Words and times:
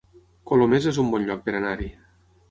Colomers 0.51 0.87
es 0.91 0.97
un 1.03 1.11
bon 1.15 1.27
lloc 1.27 1.43
per 1.49 1.53
anar-hi 1.59 1.91